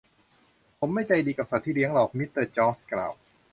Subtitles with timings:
[0.79, 3.13] ผมไม่ใจดีกับสัตว์ที่เลี้ยงหรอก มิสเตอร์จอร์ชกล่าว